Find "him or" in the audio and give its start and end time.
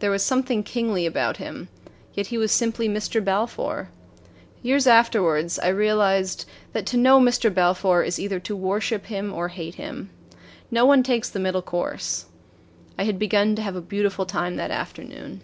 9.06-9.48